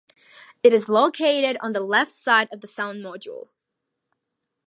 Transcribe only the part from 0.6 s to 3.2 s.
It is located on the left side of the sound